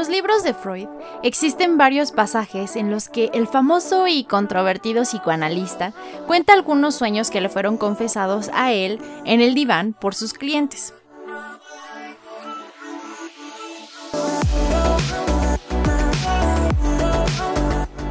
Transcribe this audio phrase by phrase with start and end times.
[0.00, 0.88] los libros de Freud
[1.22, 5.92] existen varios pasajes en los que el famoso y controvertido psicoanalista
[6.26, 10.94] cuenta algunos sueños que le fueron confesados a él en el diván por sus clientes.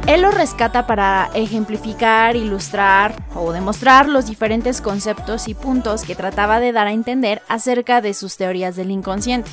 [0.06, 6.60] Él lo rescata para ejemplificar, ilustrar o demostrar los diferentes conceptos y puntos que trataba
[6.60, 9.50] de dar a entender acerca de sus teorías del inconsciente.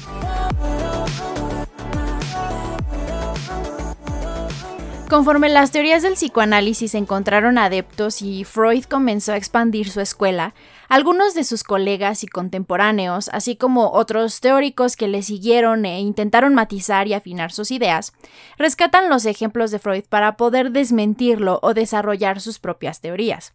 [5.09, 10.53] Conforme las teorías del psicoanálisis encontraron adeptos y Freud comenzó a expandir su escuela,
[10.89, 16.53] algunos de sus colegas y contemporáneos, así como otros teóricos que le siguieron e intentaron
[16.53, 18.11] matizar y afinar sus ideas,
[18.57, 23.53] rescatan los ejemplos de Freud para poder desmentirlo o desarrollar sus propias teorías.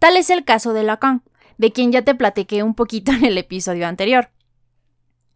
[0.00, 1.22] Tal es el caso de Lacan,
[1.58, 4.30] de quien ya te platiqué un poquito en el episodio anterior.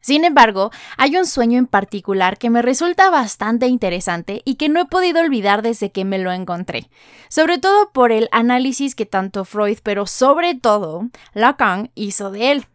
[0.03, 4.81] Sin embargo, hay un sueño en particular que me resulta bastante interesante y que no
[4.81, 6.91] he podido olvidar desde que me lo encontré,
[7.29, 12.67] sobre todo por el análisis que tanto Freud, pero sobre todo Lacan hizo de él.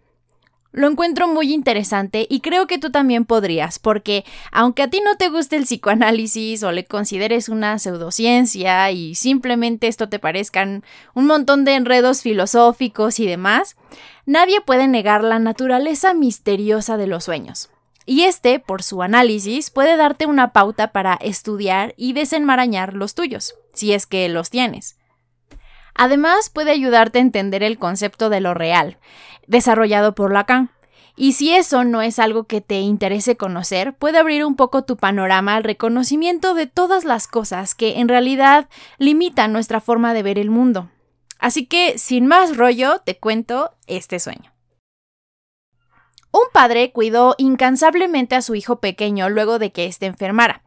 [0.78, 5.18] Lo encuentro muy interesante y creo que tú también podrías, porque aunque a ti no
[5.18, 10.84] te guste el psicoanálisis o le consideres una pseudociencia y simplemente esto te parezcan
[11.16, 13.76] un montón de enredos filosóficos y demás,
[14.28, 17.72] nadie puede negar la naturaleza misteriosa de los sueños.
[18.06, 23.56] Y este, por su análisis, puede darte una pauta para estudiar y desenmarañar los tuyos,
[23.74, 24.96] si es que los tienes.
[25.96, 29.00] Además, puede ayudarte a entender el concepto de lo real,
[29.48, 30.70] desarrollado por Lacan.
[31.16, 34.98] Y si eso no es algo que te interese conocer, puede abrir un poco tu
[34.98, 40.38] panorama al reconocimiento de todas las cosas que en realidad limitan nuestra forma de ver
[40.38, 40.90] el mundo.
[41.40, 44.54] Así que, sin más rollo, te cuento este sueño.
[46.32, 50.62] Un padre cuidó incansablemente a su hijo pequeño luego de que éste enfermara.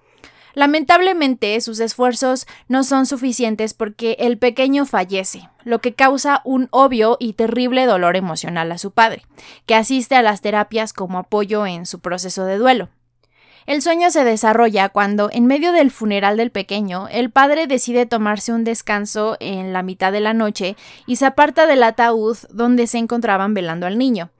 [0.54, 7.16] Lamentablemente, sus esfuerzos no son suficientes porque el pequeño fallece, lo que causa un obvio
[7.20, 9.22] y terrible dolor emocional a su padre,
[9.66, 12.88] que asiste a las terapias como apoyo en su proceso de duelo.
[13.66, 18.52] El sueño se desarrolla cuando, en medio del funeral del pequeño, el padre decide tomarse
[18.52, 22.98] un descanso en la mitad de la noche y se aparta del ataúd donde se
[22.98, 24.30] encontraban velando al niño.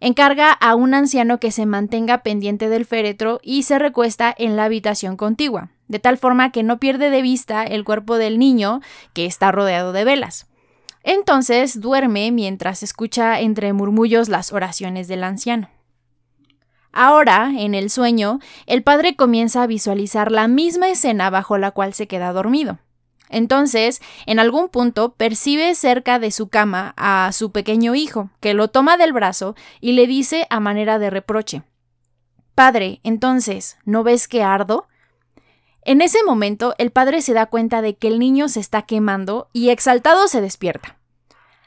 [0.00, 4.64] Encarga a un anciano que se mantenga pendiente del féretro y se recuesta en la
[4.64, 8.80] habitación contigua, de tal forma que no pierde de vista el cuerpo del niño
[9.12, 10.46] que está rodeado de velas.
[11.02, 15.68] Entonces duerme mientras escucha entre murmullos las oraciones del anciano.
[16.92, 21.94] Ahora, en el sueño, el padre comienza a visualizar la misma escena bajo la cual
[21.94, 22.78] se queda dormido.
[23.30, 28.68] Entonces, en algún punto, percibe cerca de su cama a su pequeño hijo, que lo
[28.68, 31.62] toma del brazo y le dice a manera de reproche
[32.54, 34.86] Padre, entonces, ¿no ves que ardo?
[35.82, 39.48] En ese momento, el padre se da cuenta de que el niño se está quemando
[39.54, 40.96] y exaltado se despierta.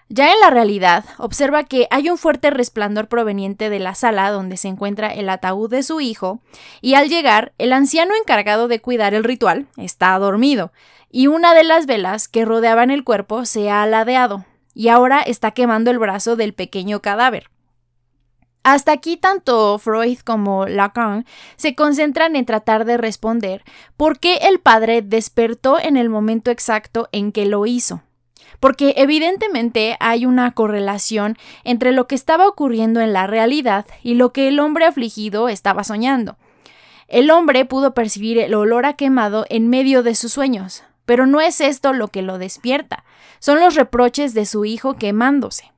[0.09, 4.57] Ya en la realidad, observa que hay un fuerte resplandor proveniente de la sala donde
[4.57, 6.41] se encuentra el ataúd de su hijo,
[6.81, 10.71] y al llegar, el anciano encargado de cuidar el ritual está dormido,
[11.15, 15.51] y una de las velas que rodeaban el cuerpo se ha aladeado, y ahora está
[15.51, 17.51] quemando el brazo del pequeño cadáver.
[18.63, 23.63] Hasta aquí tanto Freud como Lacan se concentran en tratar de responder
[23.95, 28.01] por qué el padre despertó en el momento exacto en que lo hizo
[28.59, 34.31] porque evidentemente hay una correlación entre lo que estaba ocurriendo en la realidad y lo
[34.31, 36.37] que el hombre afligido estaba soñando.
[37.09, 41.41] El hombre pudo percibir el olor a quemado en medio de sus sueños, pero no
[41.41, 43.03] es esto lo que lo despierta,
[43.39, 45.71] son los reproches de su hijo quemándose.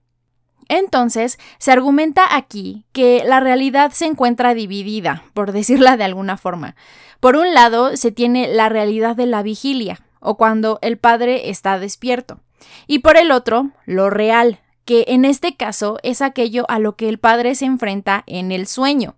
[0.67, 6.75] Entonces, se argumenta aquí que la realidad se encuentra dividida, por decirla de alguna forma.
[7.19, 11.77] Por un lado, se tiene la realidad de la vigilia, o cuando el padre está
[11.77, 12.39] despierto
[12.87, 17.09] y por el otro, lo real, que en este caso es aquello a lo que
[17.09, 19.15] el padre se enfrenta en el sueño.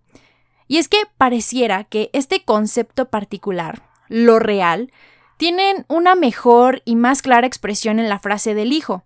[0.67, 4.91] Y es que pareciera que este concepto particular, lo real,
[5.37, 9.03] tienen una mejor y más clara expresión en la frase del hijo.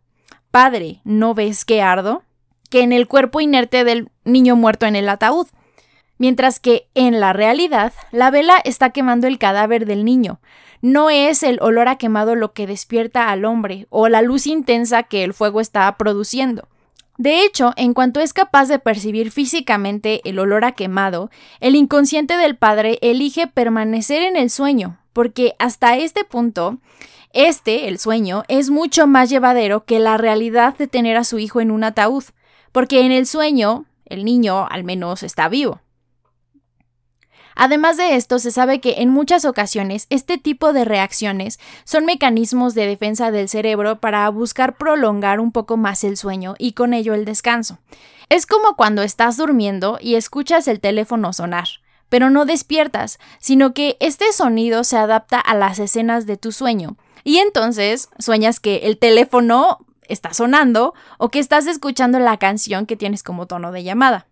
[0.49, 2.23] Padre, ¿no ves que ardo?
[2.71, 5.45] que en el cuerpo inerte del niño muerto en el ataúd.
[6.17, 10.39] Mientras que en la realidad, la vela está quemando el cadáver del niño,
[10.81, 15.03] no es el olor a quemado lo que despierta al hombre o la luz intensa
[15.03, 16.67] que el fuego está produciendo.
[17.17, 21.29] De hecho, en cuanto es capaz de percibir físicamente el olor a quemado,
[21.59, 26.79] el inconsciente del padre elige permanecer en el sueño, porque hasta este punto,
[27.33, 31.61] este, el sueño, es mucho más llevadero que la realidad de tener a su hijo
[31.61, 32.23] en un ataúd,
[32.71, 35.81] porque en el sueño, el niño al menos está vivo.
[37.55, 42.73] Además de esto, se sabe que en muchas ocasiones este tipo de reacciones son mecanismos
[42.73, 47.13] de defensa del cerebro para buscar prolongar un poco más el sueño y con ello
[47.13, 47.79] el descanso.
[48.29, 51.67] Es como cuando estás durmiendo y escuchas el teléfono sonar,
[52.11, 56.97] pero no despiertas, sino que este sonido se adapta a las escenas de tu sueño.
[57.23, 59.77] Y entonces sueñas que el teléfono
[60.09, 64.27] está sonando o que estás escuchando la canción que tienes como tono de llamada.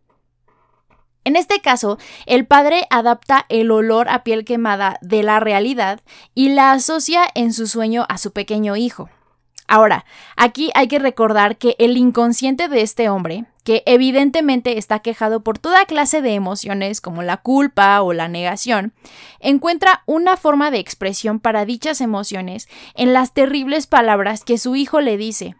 [1.24, 6.02] En este caso, el padre adapta el olor a piel quemada de la realidad
[6.36, 9.10] y la asocia en su sueño a su pequeño hijo.
[9.70, 10.04] Ahora,
[10.36, 15.60] aquí hay que recordar que el inconsciente de este hombre, que evidentemente está quejado por
[15.60, 18.94] toda clase de emociones como la culpa o la negación,
[19.40, 25.02] encuentra una forma de expresión para dichas emociones en las terribles palabras que su hijo
[25.02, 25.56] le dice,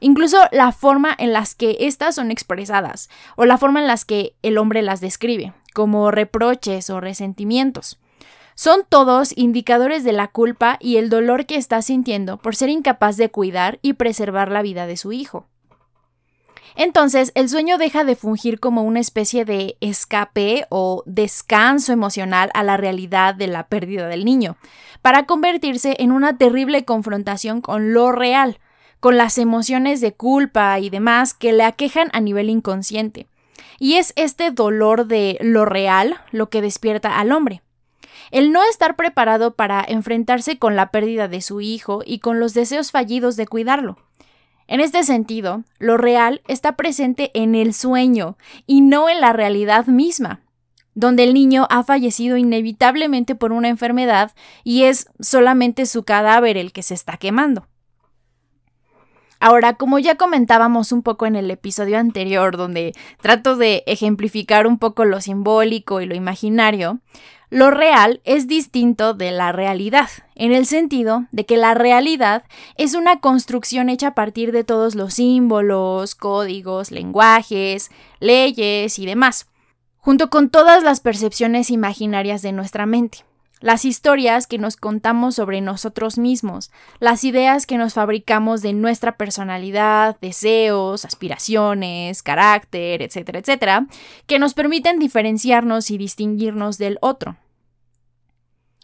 [0.00, 4.34] incluso la forma en las que éstas son expresadas o la forma en las que
[4.42, 8.00] el hombre las describe, como reproches o resentimientos.
[8.56, 13.16] Son todos indicadores de la culpa y el dolor que está sintiendo por ser incapaz
[13.16, 15.46] de cuidar y preservar la vida de su hijo.
[16.76, 22.62] Entonces, el sueño deja de fungir como una especie de escape o descanso emocional a
[22.62, 24.56] la realidad de la pérdida del niño,
[25.02, 28.58] para convertirse en una terrible confrontación con lo real,
[29.00, 33.26] con las emociones de culpa y demás que le aquejan a nivel inconsciente.
[33.78, 37.62] Y es este dolor de lo real lo que despierta al hombre.
[38.30, 42.54] El no estar preparado para enfrentarse con la pérdida de su hijo y con los
[42.54, 43.98] deseos fallidos de cuidarlo.
[44.72, 49.84] En este sentido, lo real está presente en el sueño y no en la realidad
[49.84, 50.40] misma,
[50.94, 54.32] donde el niño ha fallecido inevitablemente por una enfermedad
[54.64, 57.68] y es solamente su cadáver el que se está quemando.
[59.40, 64.78] Ahora, como ya comentábamos un poco en el episodio anterior, donde trato de ejemplificar un
[64.78, 67.00] poco lo simbólico y lo imaginario,
[67.52, 72.44] lo real es distinto de la realidad, en el sentido de que la realidad
[72.78, 77.90] es una construcción hecha a partir de todos los símbolos, códigos, lenguajes,
[78.20, 79.50] leyes y demás,
[79.98, 83.26] junto con todas las percepciones imaginarias de nuestra mente
[83.60, 89.16] las historias que nos contamos sobre nosotros mismos, las ideas que nos fabricamos de nuestra
[89.16, 93.86] personalidad, deseos, aspiraciones, carácter, etcétera, etcétera,
[94.26, 97.36] que nos permiten diferenciarnos y distinguirnos del otro.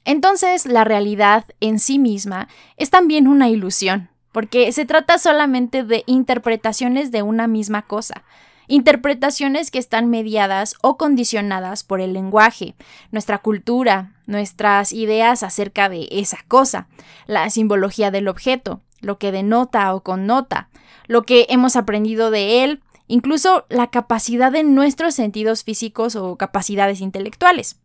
[0.08, 6.02] Entonces, la realidad en sí misma es también una ilusión, porque se trata solamente de
[6.06, 8.24] interpretaciones de una misma cosa,
[8.68, 12.74] interpretaciones que están mediadas o condicionadas por el lenguaje,
[13.10, 16.88] nuestra cultura, nuestras ideas acerca de esa cosa,
[17.26, 20.70] la simbología del objeto, lo que denota o connota,
[21.06, 27.02] lo que hemos aprendido de él, incluso la capacidad de nuestros sentidos físicos o capacidades
[27.02, 27.78] intelectuales.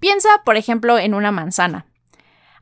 [0.00, 1.86] Piensa, por ejemplo, en una manzana.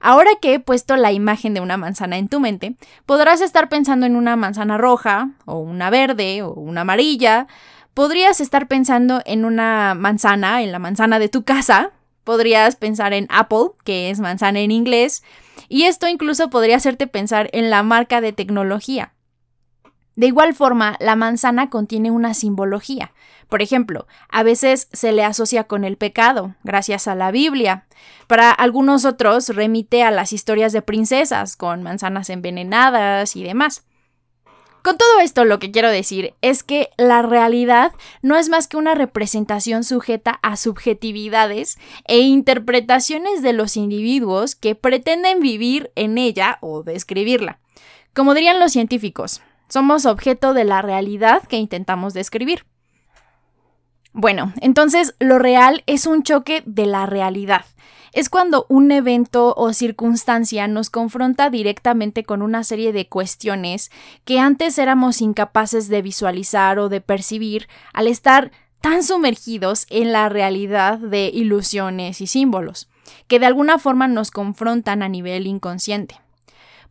[0.00, 2.76] Ahora que he puesto la imagen de una manzana en tu mente,
[3.06, 7.46] podrás estar pensando en una manzana roja, o una verde, o una amarilla.
[7.94, 11.92] Podrías estar pensando en una manzana, en la manzana de tu casa.
[12.22, 15.22] Podrías pensar en Apple, que es manzana en inglés.
[15.70, 19.14] Y esto incluso podría hacerte pensar en la marca de tecnología.
[20.16, 23.13] De igual forma, la manzana contiene una simbología.
[23.55, 27.87] Por ejemplo, a veces se le asocia con el pecado, gracias a la Biblia.
[28.27, 33.84] Para algunos otros remite a las historias de princesas, con manzanas envenenadas y demás.
[34.82, 37.93] Con todo esto lo que quiero decir es que la realidad
[38.23, 44.75] no es más que una representación sujeta a subjetividades e interpretaciones de los individuos que
[44.75, 47.61] pretenden vivir en ella o describirla.
[48.15, 52.67] Como dirían los científicos, somos objeto de la realidad que intentamos describir.
[54.17, 57.65] Bueno, entonces lo real es un choque de la realidad.
[58.13, 63.91] Es cuando un evento o circunstancia nos confronta directamente con una serie de cuestiones
[64.25, 70.29] que antes éramos incapaces de visualizar o de percibir al estar tan sumergidos en la
[70.29, 72.89] realidad de ilusiones y símbolos,
[73.27, 76.21] que de alguna forma nos confrontan a nivel inconsciente.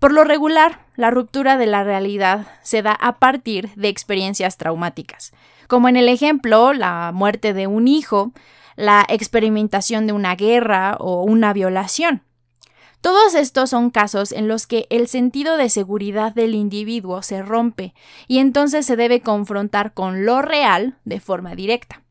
[0.04, 5.32] Por lo regular, la ruptura de la realidad se da a partir de experiencias traumáticas,
[5.70, 8.34] como en el ejemplo la muerte de un hijo,
[8.76, 12.22] la experimentación de una guerra o una violación.
[13.00, 17.94] Todos estos son casos en los que el sentido de seguridad del individuo se rompe
[18.28, 22.02] y entonces se debe confrontar con lo real de forma directa.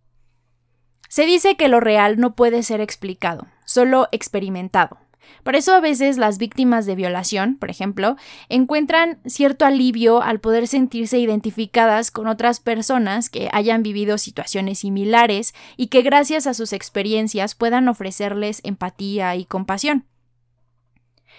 [1.11, 4.97] Se dice que lo real no puede ser explicado, solo experimentado,
[5.43, 8.17] Por eso a veces las víctimas de violación, por ejemplo,
[8.49, 15.55] encuentran cierto alivio al poder sentirse identificadas con otras personas que hayan vivido situaciones similares
[15.77, 20.05] y que gracias a sus experiencias puedan ofrecerles empatía y compasión.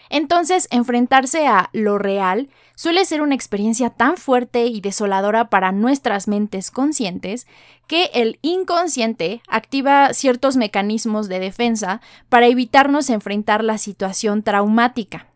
[0.09, 6.27] Entonces, enfrentarse a lo real suele ser una experiencia tan fuerte y desoladora para nuestras
[6.27, 7.47] mentes conscientes
[7.87, 15.27] que el inconsciente activa ciertos mecanismos de defensa para evitarnos enfrentar la situación traumática.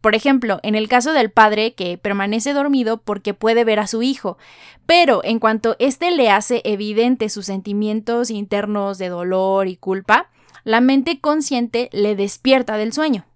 [0.00, 4.02] Por ejemplo, en el caso del padre que permanece dormido porque puede ver a su
[4.02, 4.38] hijo,
[4.86, 10.30] pero en cuanto éste le hace evidente sus sentimientos internos de dolor y culpa,
[10.64, 13.26] la mente consciente le despierta del sueño.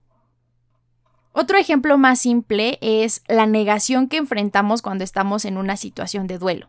[1.36, 6.38] Otro ejemplo más simple es la negación que enfrentamos cuando estamos en una situación de
[6.38, 6.68] duelo.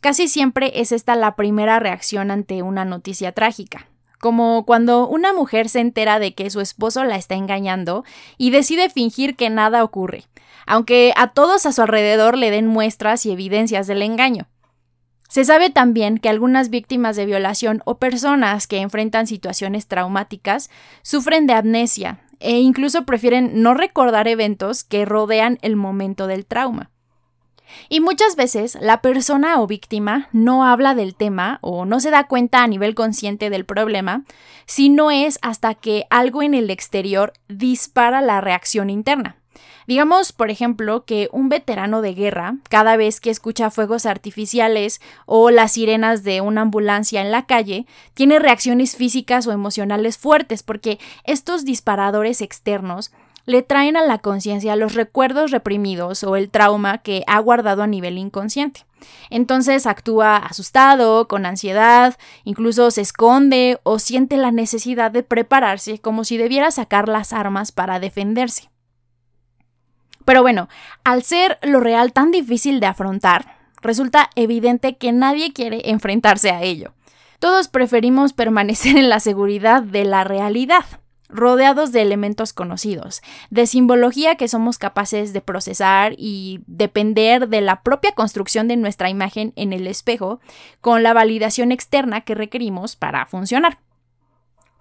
[0.00, 3.86] Casi siempre es esta la primera reacción ante una noticia trágica,
[4.18, 8.04] como cuando una mujer se entera de que su esposo la está engañando
[8.36, 10.24] y decide fingir que nada ocurre,
[10.66, 14.48] aunque a todos a su alrededor le den muestras y evidencias del engaño.
[15.28, 20.68] Se sabe también que algunas víctimas de violación o personas que enfrentan situaciones traumáticas
[21.02, 26.90] sufren de amnesia, e incluso prefieren no recordar eventos que rodean el momento del trauma.
[27.88, 32.26] Y muchas veces la persona o víctima no habla del tema o no se da
[32.26, 34.24] cuenta a nivel consciente del problema,
[34.66, 39.39] si no es hasta que algo en el exterior dispara la reacción interna.
[39.90, 45.50] Digamos, por ejemplo, que un veterano de guerra, cada vez que escucha fuegos artificiales o
[45.50, 51.00] las sirenas de una ambulancia en la calle, tiene reacciones físicas o emocionales fuertes porque
[51.24, 53.10] estos disparadores externos
[53.46, 57.88] le traen a la conciencia los recuerdos reprimidos o el trauma que ha guardado a
[57.88, 58.86] nivel inconsciente.
[59.28, 66.22] Entonces actúa asustado, con ansiedad, incluso se esconde o siente la necesidad de prepararse como
[66.22, 68.70] si debiera sacar las armas para defenderse.
[70.24, 70.68] Pero bueno,
[71.04, 76.62] al ser lo real tan difícil de afrontar, resulta evidente que nadie quiere enfrentarse a
[76.62, 76.92] ello.
[77.38, 80.84] Todos preferimos permanecer en la seguridad de la realidad,
[81.32, 87.82] rodeados de elementos conocidos, de simbología que somos capaces de procesar y depender de la
[87.82, 90.40] propia construcción de nuestra imagen en el espejo,
[90.80, 93.78] con la validación externa que requerimos para funcionar.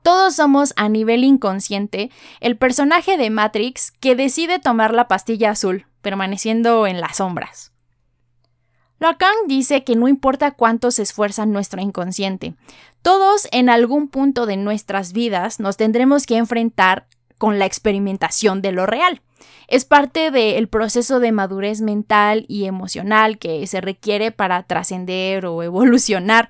[0.03, 5.85] Todos somos a nivel inconsciente el personaje de Matrix que decide tomar la pastilla azul,
[6.01, 7.71] permaneciendo en las sombras.
[8.99, 12.55] Lacan dice que no importa cuánto se esfuerza nuestro inconsciente,
[13.01, 18.73] todos en algún punto de nuestras vidas nos tendremos que enfrentar con la experimentación de
[18.73, 19.21] lo real.
[19.69, 25.63] Es parte del proceso de madurez mental y emocional que se requiere para trascender o
[25.63, 26.49] evolucionar,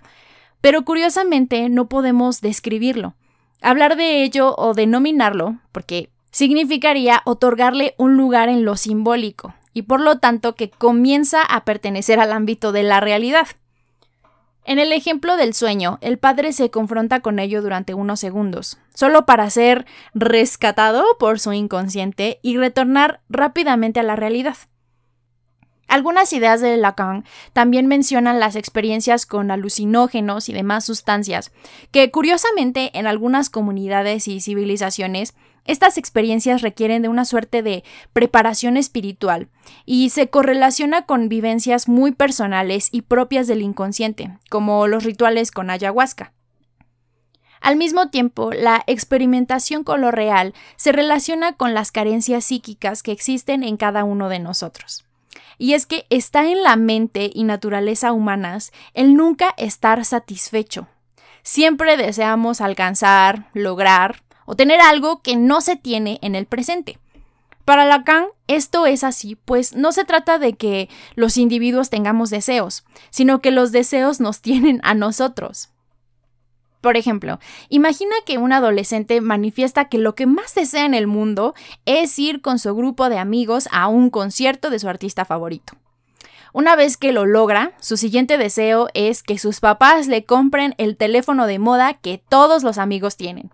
[0.60, 3.14] pero curiosamente no podemos describirlo.
[3.62, 10.00] Hablar de ello o denominarlo, porque significaría otorgarle un lugar en lo simbólico, y por
[10.00, 13.48] lo tanto que comienza a pertenecer al ámbito de la realidad.
[14.66, 19.26] En el ejemplo del sueño, el padre se confronta con ello durante unos segundos, solo
[19.26, 24.58] para ser rescatado por su inconsciente y retornar rápidamente a la realidad.
[25.90, 31.52] Algunas ideas de Lacan también mencionan las experiencias con alucinógenos y demás sustancias,
[31.90, 35.34] que curiosamente en algunas comunidades y civilizaciones
[35.66, 39.50] estas experiencias requieren de una suerte de preparación espiritual
[39.84, 45.72] y se correlaciona con vivencias muy personales y propias del inconsciente, como los rituales con
[45.72, 46.34] ayahuasca.
[47.62, 53.12] Al mismo tiempo, la experimentación con lo real se relaciona con las carencias psíquicas que
[53.12, 55.09] existen en cada uno de nosotros.
[55.60, 60.88] Y es que está en la mente y naturaleza humanas el nunca estar satisfecho.
[61.44, 66.98] Siempre deseamos alcanzar, lograr o tener algo que no se tiene en el presente.
[67.66, 72.84] Para Lacan, esto es así, pues no se trata de que los individuos tengamos deseos,
[73.12, 75.70] sino que los deseos nos tienen a nosotros.
[76.82, 81.54] Por ejemplo, imagina que un adolescente manifiesta que lo que más desea en el mundo
[81.86, 85.74] es ir con su grupo de amigos a un concierto de su artista favorito.
[86.54, 90.98] Una vez que lo logra, su siguiente deseo es que sus papás le compren el
[90.98, 93.52] teléfono de moda que todos los amigos tienen.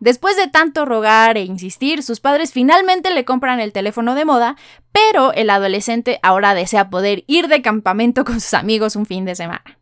[0.00, 4.56] Después de tanto rogar e insistir, sus padres finalmente le compran el teléfono de moda,
[4.92, 9.34] pero el adolescente ahora desea poder ir de campamento con sus amigos un fin de
[9.34, 9.75] semana.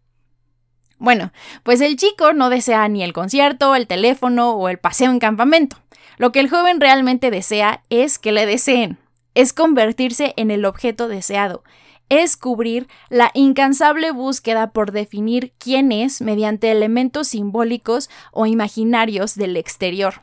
[0.99, 1.33] Bueno,
[1.63, 5.77] pues el chico no desea ni el concierto, el teléfono o el paseo en campamento.
[6.17, 8.99] Lo que el joven realmente desea es que le deseen,
[9.35, 11.65] es convertirse en el objeto deseado,
[12.09, 19.57] es cubrir la incansable búsqueda por definir quién es mediante elementos simbólicos o imaginarios del
[19.57, 20.23] exterior.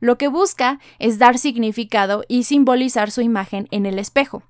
[0.00, 4.42] Lo que busca es dar significado y simbolizar su imagen en el espejo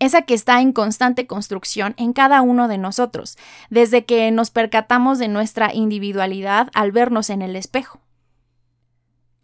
[0.00, 3.38] esa que está en constante construcción en cada uno de nosotros,
[3.68, 8.00] desde que nos percatamos de nuestra individualidad al vernos en el espejo.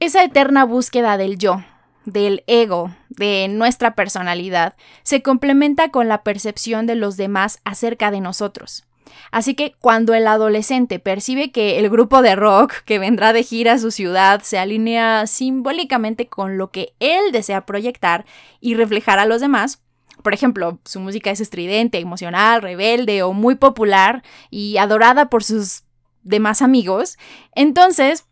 [0.00, 1.62] Esa eterna búsqueda del yo,
[2.04, 8.20] del ego, de nuestra personalidad, se complementa con la percepción de los demás acerca de
[8.20, 8.84] nosotros.
[9.30, 13.72] Así que cuando el adolescente percibe que el grupo de rock que vendrá de gira
[13.72, 18.24] a su ciudad se alinea simbólicamente con lo que él desea proyectar
[18.60, 19.80] y reflejar a los demás,
[20.26, 25.84] por ejemplo, su música es estridente, emocional, rebelde o muy popular y adorada por sus
[26.24, 27.16] demás amigos,
[27.54, 28.26] entonces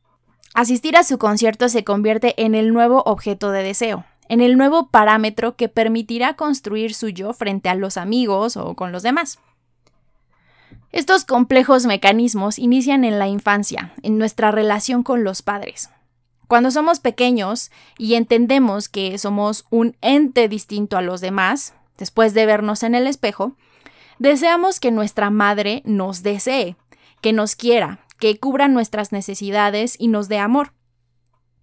[0.55, 4.89] asistir a su concierto se convierte en el nuevo objeto de deseo, en el nuevo
[4.89, 9.39] parámetro que permitirá construir su yo frente a los amigos o con los demás.
[10.91, 15.91] Estos complejos mecanismos inician en la infancia, en nuestra relación con los padres.
[16.49, 22.47] Cuando somos pequeños y entendemos que somos un ente distinto a los demás, después de
[22.47, 23.57] vernos en el espejo,
[24.19, 26.77] deseamos que nuestra madre nos desee,
[27.21, 30.73] que nos quiera, que cubra nuestras necesidades y nos dé amor.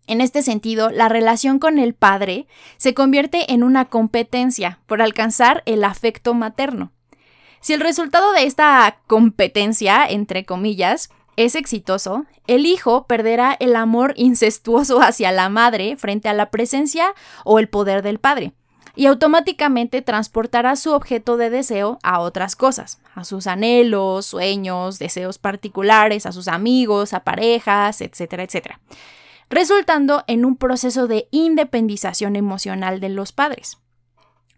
[0.07, 2.47] En este sentido, la relación con el padre
[2.77, 6.91] se convierte en una competencia por alcanzar el afecto materno.
[7.61, 14.13] Si el resultado de esta competencia, entre comillas, es exitoso, el hijo perderá el amor
[14.17, 17.13] incestuoso hacia la madre frente a la presencia
[17.45, 18.53] o el poder del padre,
[18.95, 25.37] y automáticamente transportará su objeto de deseo a otras cosas, a sus anhelos, sueños, deseos
[25.37, 28.79] particulares, a sus amigos, a parejas, etcétera, etcétera,
[29.49, 33.77] resultando en un proceso de independización emocional de los padres.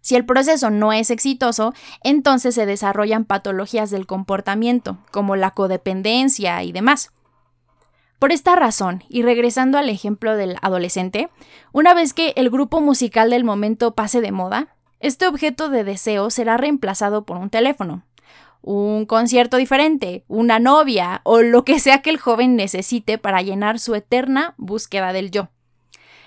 [0.01, 1.73] Si el proceso no es exitoso,
[2.03, 7.11] entonces se desarrollan patologías del comportamiento, como la codependencia y demás.
[8.23, 11.27] Por esta razón, y regresando al ejemplo del adolescente,
[11.73, 16.29] una vez que el grupo musical del momento pase de moda, este objeto de deseo
[16.29, 18.05] será reemplazado por un teléfono,
[18.61, 23.77] un concierto diferente, una novia o lo que sea que el joven necesite para llenar
[23.77, 25.49] su eterna búsqueda del yo.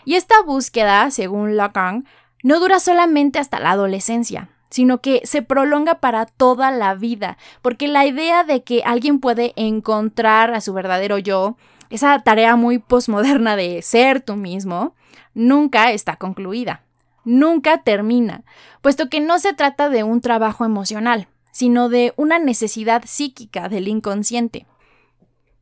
[0.04, 2.04] Y esta búsqueda, según Lacan,
[2.42, 7.88] no dura solamente hasta la adolescencia, sino que se prolonga para toda la vida, porque
[7.88, 11.56] la idea de que alguien puede encontrar a su verdadero yo,
[11.90, 14.94] esa tarea muy posmoderna de ser tú mismo,
[15.34, 16.82] nunca está concluida,
[17.24, 18.44] nunca termina,
[18.80, 23.88] puesto que no se trata de un trabajo emocional, sino de una necesidad psíquica del
[23.88, 24.66] inconsciente.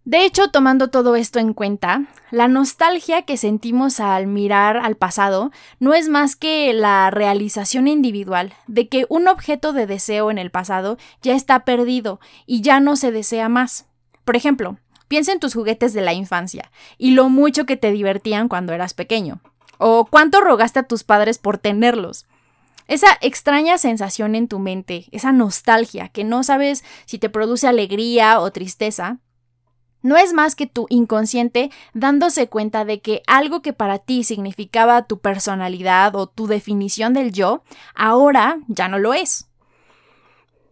[0.04, 5.50] De hecho, tomando todo esto en cuenta, la nostalgia que sentimos al mirar al pasado
[5.80, 10.50] no es más que la realización individual de que un objeto de deseo en el
[10.50, 13.86] pasado ya está perdido y ya no se desea más.
[14.26, 14.76] Por ejemplo,
[15.08, 18.94] piensa en tus juguetes de la infancia y lo mucho que te divertían cuando eras
[18.94, 19.40] pequeño,
[19.78, 22.26] o cuánto rogaste a tus padres por tenerlos.
[22.86, 28.40] Esa extraña sensación en tu mente, esa nostalgia que no sabes si te produce alegría
[28.40, 29.20] o tristeza,
[30.02, 35.06] no es más que tu inconsciente dándose cuenta de que algo que para ti significaba
[35.06, 37.64] tu personalidad o tu definición del yo,
[37.94, 39.48] ahora ya no lo es.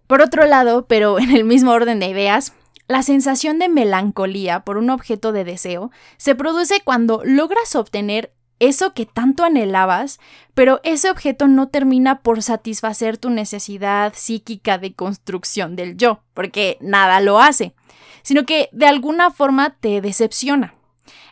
[0.06, 2.52] Por otro lado, pero en el mismo orden de ideas,
[2.88, 8.94] la sensación de melancolía por un objeto de deseo se produce cuando logras obtener eso
[8.94, 10.20] que tanto anhelabas,
[10.54, 16.78] pero ese objeto no termina por satisfacer tu necesidad psíquica de construcción del yo, porque
[16.80, 17.74] nada lo hace
[18.22, 20.74] sino que de alguna forma te decepciona.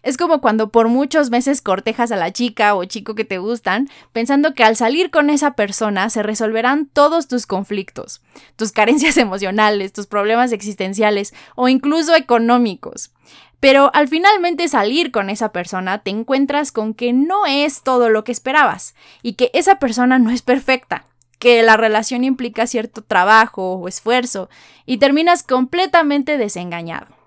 [0.02, 3.88] Es como cuando por muchos meses cortejas a la chica o chico que te gustan,
[4.12, 8.22] pensando que al salir con esa persona se resolverán todos tus conflictos,
[8.56, 13.12] tus carencias emocionales, tus problemas existenciales o incluso económicos.
[13.60, 18.24] Pero al finalmente salir con esa persona te encuentras con que no es todo lo
[18.24, 21.04] que esperabas y que esa persona no es perfecta
[21.40, 24.50] que la relación implica cierto trabajo o esfuerzo
[24.86, 27.19] y terminas completamente desengañado.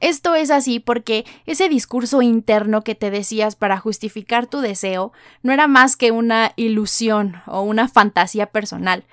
[0.00, 5.52] Esto es así porque ese discurso interno que te decías para justificar tu deseo no
[5.52, 9.04] era más que una ilusión o una fantasía personal,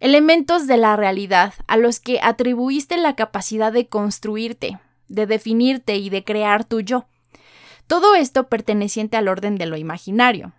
[0.00, 6.10] elementos de la realidad a los que atribuiste la capacidad de construirte, de definirte y
[6.10, 7.06] de crear tu yo.
[7.86, 10.52] Todo esto perteneciente al orden de lo imaginario,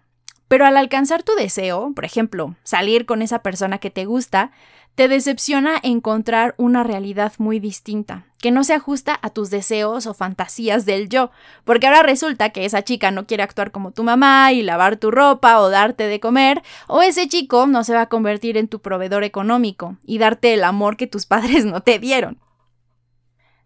[0.48, 4.52] pero al alcanzar tu deseo, por ejemplo, salir con esa persona que te gusta,
[4.96, 10.14] te decepciona encontrar una realidad muy distinta, que no se ajusta a tus deseos o
[10.14, 11.32] fantasías del yo,
[11.66, 15.12] porque ahora resulta que esa chica no quiere actuar como tu mamá y lavar tu
[15.12, 18.80] ropa o darte de comer, o ese chico no se va a convertir en tu
[18.80, 22.40] proveedor económico y darte el amor que tus padres no te dieron.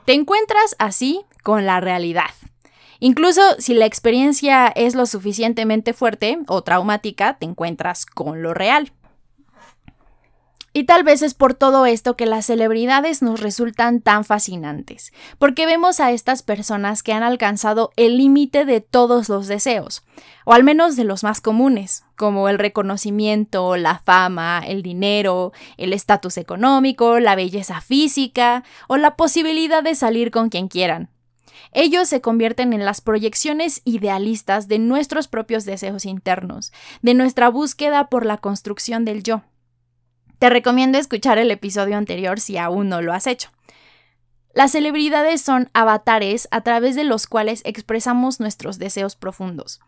[0.06, 2.32] Te encuentras así con la realidad,
[3.00, 8.92] Incluso si la experiencia es lo suficientemente fuerte o traumática, te encuentras con lo real.
[10.72, 15.66] Y tal vez es por todo esto que las celebridades nos resultan tan fascinantes, porque
[15.66, 20.04] vemos a estas personas que han alcanzado el límite de todos los deseos,
[20.46, 25.92] o al menos de los más comunes, como el reconocimiento, la fama, el dinero, el
[25.92, 31.10] estatus económico, la belleza física o la posibilidad de salir con quien quieran.
[31.72, 38.10] Ellos se convierten en las proyecciones idealistas de nuestros propios deseos internos, de nuestra búsqueda
[38.10, 39.44] por la construcción del yo.
[40.40, 43.50] Te recomiendo escuchar el episodio anterior si aún no lo has hecho.
[44.54, 49.80] Las celebridades son avatares a través de los cuales expresamos nuestros deseos profundos.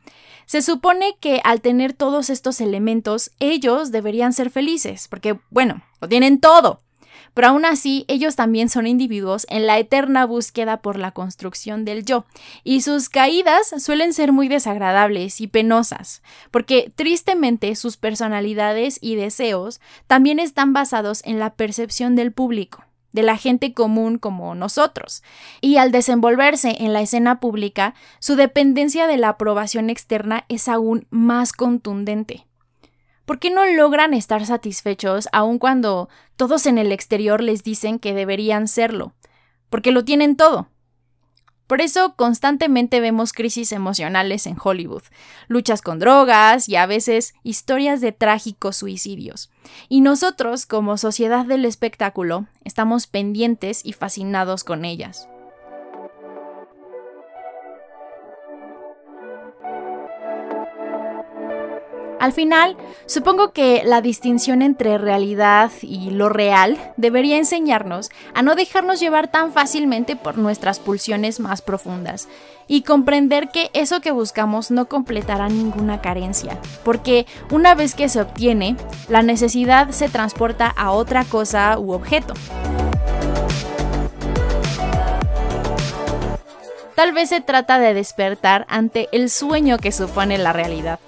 [0.45, 6.07] Se supone que al tener todos estos elementos, ellos deberían ser felices, porque, bueno, lo
[6.07, 6.83] tienen todo.
[7.33, 12.05] Pero aún así, ellos también son individuos en la eterna búsqueda por la construcción del
[12.05, 12.25] yo,
[12.63, 19.79] y sus caídas suelen ser muy desagradables y penosas, porque tristemente sus personalidades y deseos
[20.07, 25.23] también están basados en la percepción del público de la gente común como nosotros,
[25.59, 31.07] y al desenvolverse en la escena pública, su dependencia de la aprobación externa es aún
[31.09, 32.45] más contundente.
[33.31, 38.13] ¿Por qué no logran estar satisfechos aun cuando todos en el exterior les dicen que
[38.13, 39.13] deberían serlo?
[39.69, 40.67] Porque lo tienen todo.
[41.65, 45.03] Por eso constantemente vemos crisis emocionales en Hollywood,
[45.47, 49.49] luchas con drogas y a veces historias de trágicos suicidios.
[49.87, 55.29] Y nosotros, como sociedad del espectáculo, estamos pendientes y fascinados con ellas.
[62.21, 68.53] Al final, supongo que la distinción entre realidad y lo real debería enseñarnos a no
[68.53, 72.27] dejarnos llevar tan fácilmente por nuestras pulsiones más profundas
[72.67, 78.21] y comprender que eso que buscamos no completará ninguna carencia, porque una vez que se
[78.21, 78.75] obtiene,
[79.09, 82.35] la necesidad se transporta a otra cosa u objeto.
[86.93, 90.99] Tal vez se trata de despertar ante el sueño que supone la realidad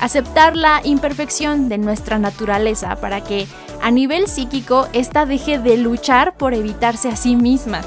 [0.00, 3.46] aceptar la imperfección de nuestra naturaleza para que
[3.82, 7.82] a nivel psíquico ésta deje de luchar por evitarse a sí misma,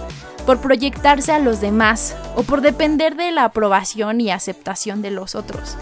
[0.45, 5.35] por proyectarse a los demás o por depender de la aprobación y aceptación de los
[5.35, 5.77] otros.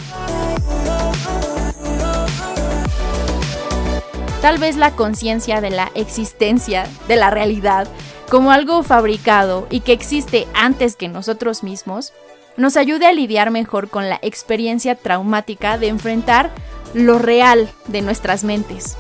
[4.42, 7.88] Tal vez la conciencia de la existencia, de la realidad,
[8.30, 12.14] como algo fabricado y que existe antes que nosotros mismos,
[12.60, 16.52] nos ayude a lidiar mejor con la experiencia traumática de enfrentar
[16.94, 18.98] lo real de nuestras mentes.